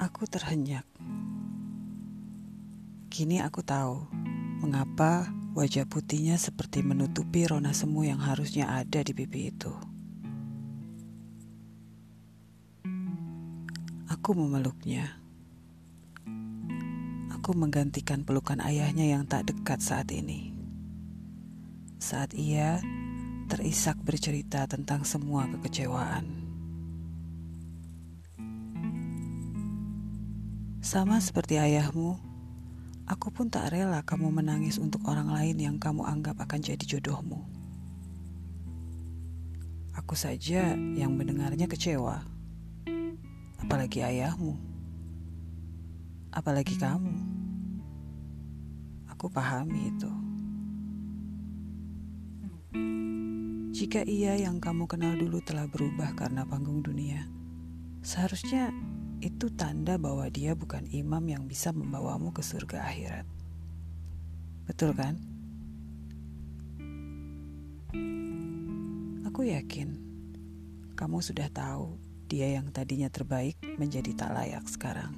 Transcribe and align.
Aku 0.00 0.24
terhenyak. 0.24 0.88
Kini 3.12 3.44
aku 3.44 3.60
tahu 3.60 4.08
mengapa 4.64 5.28
wajah 5.52 5.84
putihnya 5.84 6.40
seperti 6.40 6.80
menutupi 6.80 7.44
rona 7.44 7.76
semu 7.76 8.08
yang 8.08 8.16
harusnya 8.16 8.80
ada 8.80 9.04
di 9.04 9.12
pipi 9.12 9.52
itu. 9.52 9.68
Aku 14.08 14.32
memeluknya. 14.32 15.20
Aku 17.36 17.52
menggantikan 17.52 18.24
pelukan 18.24 18.64
ayahnya 18.64 19.04
yang 19.04 19.28
tak 19.28 19.52
dekat 19.52 19.84
saat 19.84 20.08
ini. 20.16 20.56
Saat 22.00 22.32
ia 22.32 22.80
terisak 23.52 24.00
bercerita 24.00 24.64
tentang 24.64 25.04
semua 25.04 25.44
kekecewaan. 25.44 26.49
Sama 30.80 31.20
seperti 31.20 31.60
ayahmu, 31.60 32.16
aku 33.04 33.28
pun 33.28 33.52
tak 33.52 33.76
rela 33.76 34.00
kamu 34.00 34.32
menangis 34.32 34.80
untuk 34.80 35.04
orang 35.04 35.28
lain 35.28 35.60
yang 35.60 35.76
kamu 35.76 36.08
anggap 36.08 36.40
akan 36.40 36.60
jadi 36.64 36.84
jodohmu. 36.96 37.44
Aku 39.92 40.16
saja 40.16 40.72
yang 40.72 41.12
mendengarnya 41.12 41.68
kecewa 41.68 42.24
apalagi 43.60 44.00
ayahmu, 44.00 44.56
apalagi 46.32 46.74
kamu. 46.80 47.12
Aku 49.12 49.28
pahami 49.28 49.92
itu. 49.92 50.10
Jika 53.76 54.02
ia 54.08 54.34
yang 54.40 54.58
kamu 54.58 54.88
kenal 54.88 55.12
dulu 55.12 55.44
telah 55.44 55.68
berubah 55.68 56.16
karena 56.16 56.48
panggung 56.48 56.80
dunia, 56.80 57.28
seharusnya 58.00 58.72
itu 59.20 59.52
tanda 59.52 60.00
bahwa 60.00 60.24
dia 60.32 60.56
bukan 60.56 60.88
imam 60.88 61.20
yang 61.28 61.44
bisa 61.44 61.76
membawamu 61.76 62.32
ke 62.32 62.40
surga 62.40 62.88
akhirat. 62.88 63.26
Betul 64.64 64.96
kan? 64.96 65.20
Aku 69.28 69.44
yakin 69.44 69.92
kamu 70.96 71.20
sudah 71.20 71.52
tahu 71.52 72.00
dia 72.28 72.56
yang 72.56 72.72
tadinya 72.72 73.12
terbaik 73.12 73.60
menjadi 73.76 74.12
tak 74.16 74.32
layak 74.36 74.64
sekarang. 74.68 75.12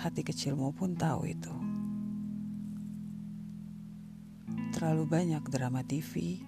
Hati 0.00 0.24
kecilmu 0.24 0.72
pun 0.72 0.96
tahu 0.96 1.28
itu. 1.28 1.54
Terlalu 4.72 5.04
banyak 5.08 5.44
drama 5.48 5.84
TV, 5.84 6.40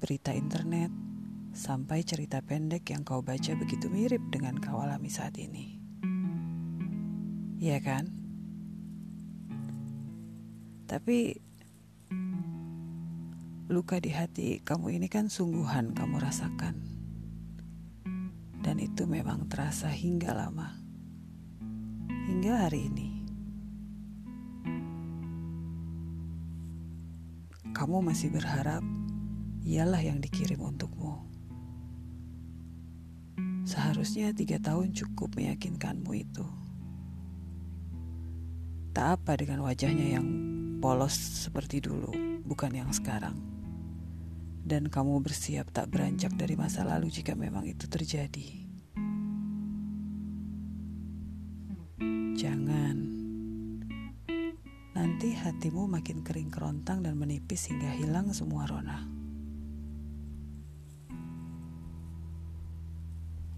berita 0.00 0.32
internet, 0.32 1.09
sampai 1.50 2.06
cerita 2.06 2.38
pendek 2.42 2.86
yang 2.94 3.02
kau 3.02 3.22
baca 3.22 3.52
begitu 3.58 3.90
mirip 3.90 4.22
dengan 4.30 4.58
kau 4.58 4.78
alami 4.78 5.10
saat 5.10 5.34
ini. 5.36 5.78
Iya 7.60 7.78
kan? 7.84 8.04
Tapi 10.90 11.38
luka 13.70 14.02
di 14.02 14.10
hati 14.10 14.58
kamu 14.66 14.98
ini 14.98 15.06
kan 15.06 15.30
sungguhan 15.30 15.94
kamu 15.94 16.18
rasakan. 16.18 16.74
Dan 18.60 18.76
itu 18.82 19.06
memang 19.06 19.46
terasa 19.46 19.86
hingga 19.86 20.34
lama. 20.34 20.74
Hingga 22.26 22.66
hari 22.66 22.90
ini. 22.90 23.10
Kamu 27.70 28.02
masih 28.02 28.34
berharap 28.34 28.82
ialah 29.62 30.02
yang 30.02 30.18
dikirim 30.18 30.58
untukmu. 30.60 31.29
Seharusnya 33.64 34.32
tiga 34.32 34.58
tahun 34.58 34.96
cukup 34.96 35.36
meyakinkanmu 35.36 36.12
itu. 36.16 36.46
Tak 38.90 39.22
apa 39.22 39.38
dengan 39.38 39.62
wajahnya 39.62 40.18
yang 40.18 40.26
polos 40.82 41.14
seperti 41.14 41.78
dulu, 41.84 42.10
bukan 42.42 42.74
yang 42.74 42.90
sekarang 42.90 43.50
dan 44.70 44.86
kamu 44.86 45.24
bersiap 45.24 45.72
tak 45.72 45.88
beranjak 45.90 46.30
dari 46.36 46.54
masa 46.54 46.84
lalu 46.84 47.08
jika 47.08 47.32
memang 47.34 47.66
itu 47.66 47.88
terjadi. 47.88 48.68
Jangan. 52.38 52.96
Nanti 54.96 55.28
hatimu 55.36 55.90
makin 55.90 56.22
kering 56.24 56.54
kerontang 56.54 57.04
dan 57.04 57.16
menipis 57.16 57.68
hingga 57.68 57.92
hilang 57.98 58.32
semua 58.32 58.64
rona. 58.68 59.19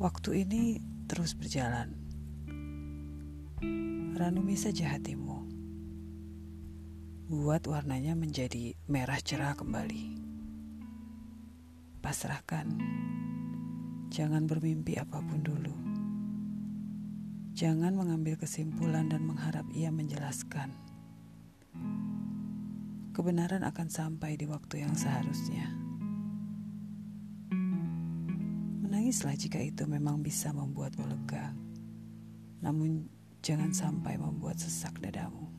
Waktu 0.03 0.43
ini 0.43 0.83
terus 1.07 1.39
berjalan. 1.39 1.95
Ranumi 4.19 4.59
saja 4.59 4.99
hatimu. 4.99 5.47
Buat 7.31 7.71
warnanya 7.71 8.19
menjadi 8.19 8.75
merah 8.91 9.23
cerah 9.23 9.55
kembali 9.55 10.19
pasrahkan. 12.03 12.67
Jangan 14.11 14.51
bermimpi 14.51 14.99
apa 14.99 15.23
pun 15.23 15.39
dulu. 15.39 15.71
Jangan 17.55 17.95
mengambil 17.95 18.35
kesimpulan 18.35 19.07
dan 19.07 19.23
mengharap 19.23 19.71
ia 19.71 19.95
menjelaskan. 19.95 20.75
Kebenaran 23.15 23.63
akan 23.63 23.87
sampai 23.87 24.35
di 24.35 24.51
waktu 24.51 24.83
yang 24.83 24.99
seharusnya. 24.99 25.92
Menangislah 29.13 29.37
jika 29.37 29.61
itu 29.61 29.85
memang 29.85 30.25
bisa 30.25 30.57
membuatmu 30.57 31.05
lega. 31.05 31.53
Namun 32.65 33.13
jangan 33.45 33.69
sampai 33.69 34.17
membuat 34.17 34.57
sesak 34.57 34.97
dadamu. 35.05 35.53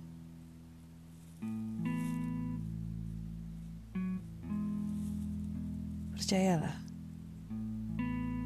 Percayalah, 6.17 6.81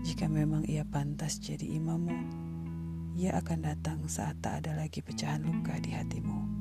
jika 0.04 0.28
memang 0.28 0.68
ia 0.68 0.84
pantas 0.84 1.40
jadi 1.40 1.80
imammu, 1.80 2.20
ia 3.16 3.32
akan 3.40 3.64
datang 3.64 4.04
saat 4.12 4.36
tak 4.44 4.68
ada 4.68 4.76
lagi 4.76 5.00
pecahan 5.00 5.40
luka 5.40 5.80
di 5.80 5.96
hatimu. 5.96 6.57